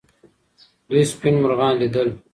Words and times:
دوی 0.89 1.03
سپین 1.11 1.35
مرغان 1.43 1.73
لیدل. 1.79 2.07